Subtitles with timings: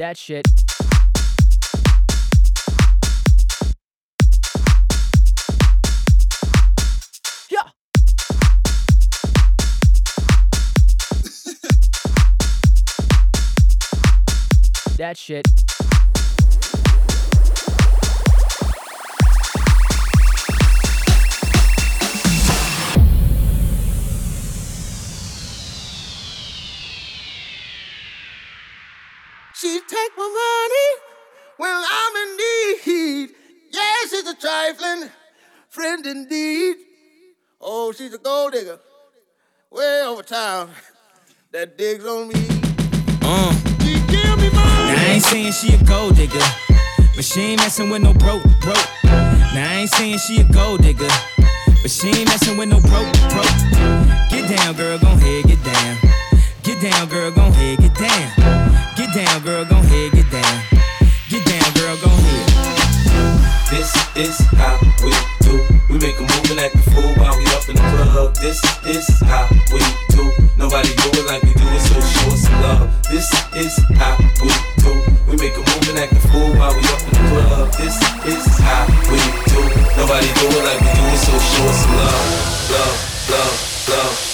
[0.00, 0.46] That shit.
[7.50, 7.68] Yeah.
[14.96, 15.46] that shit.
[29.60, 30.88] She take my money
[31.58, 33.30] when I'm in need.
[33.70, 35.10] Yes, she's a trifling
[35.68, 36.76] friend indeed.
[37.60, 38.78] Oh, she's a gold digger
[39.70, 40.70] way over town
[41.52, 42.40] that digs on me.
[43.20, 43.52] Uh.
[43.84, 44.56] She give me money.
[44.56, 46.40] Now I ain't saying she a gold digger,
[47.14, 48.88] but she ain't messing with no broke, broke.
[49.04, 51.06] Now I ain't saying she a gold digger,
[51.82, 53.52] but she ain't messing with no broke, broke.
[54.30, 55.98] Get down, girl, gon' head, get down.
[56.62, 58.59] Get down, girl, gon' head, get down.
[59.12, 60.62] Get down, girl, gon' head, get down.
[61.30, 62.46] Get down, girl, gon' head.
[63.66, 65.10] This is how we
[65.42, 65.66] do.
[65.90, 68.36] We make a move and act a fool while we up in the club.
[68.36, 69.82] This is how we
[70.14, 70.30] do.
[70.56, 73.02] Nobody do it like we do it, so show us some love.
[73.10, 74.46] This is how we
[74.78, 74.94] do.
[75.26, 77.72] We make a move and act a fool while we up in the club.
[77.82, 77.98] This
[78.30, 79.18] is how we
[79.50, 79.60] do.
[79.98, 82.98] Nobody do it like we do it, so show us some love, love,
[83.30, 84.29] love, love,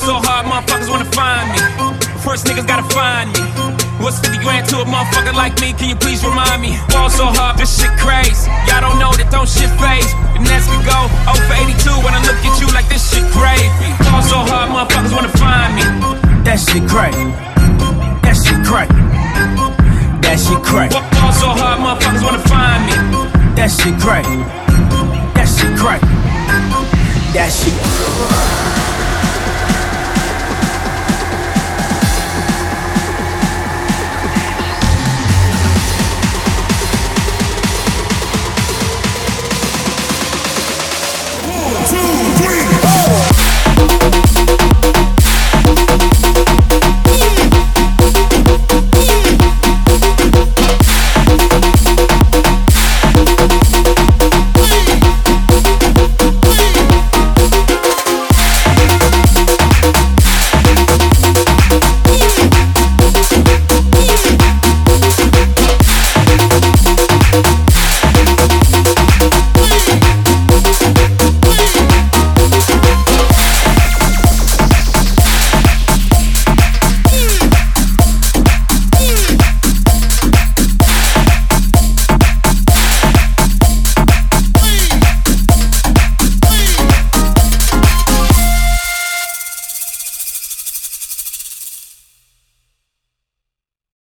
[0.00, 1.60] So hard, motherfuckers wanna find me.
[2.24, 3.44] First niggas gotta find me.
[4.00, 5.76] What's 50 grand to a motherfucker like me?
[5.76, 6.80] Can you please remind me?
[6.88, 8.48] Ball so hard, this shit crazy.
[8.64, 10.08] Y'all don't know that don't shit phase.
[10.32, 13.28] And as we go, 0 for 82 when I look at you like this shit
[13.28, 13.68] crazy.
[14.08, 15.84] Ball so hard, motherfuckers wanna find me.
[16.48, 17.20] That shit crazy.
[18.24, 18.96] That shit crazy.
[20.24, 20.96] That shit crazy.
[20.96, 22.96] Ball so hard, motherfuckers wanna find me.
[23.52, 24.40] That shit crazy.
[25.36, 26.08] That shit crazy.
[27.36, 28.39] That shit.